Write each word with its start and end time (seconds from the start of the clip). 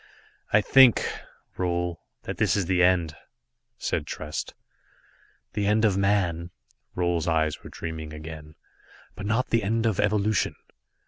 "I 0.51 0.61
think, 0.61 1.07
Roal, 1.59 1.99
that 2.23 2.37
this 2.37 2.55
is 2.57 2.65
the 2.65 2.81
end," 2.81 3.15
said 3.77 4.07
Trest. 4.07 4.55
"The 5.53 5.67
end 5.67 5.85
of 5.85 5.95
man." 5.95 6.49
Roal's 6.95 7.27
eyes 7.27 7.63
were 7.63 7.69
dreaming 7.69 8.11
again. 8.11 8.55
"But 9.13 9.27
not 9.27 9.51
the 9.51 9.61
end 9.61 9.85
of 9.85 9.99
evolution. 9.99 10.55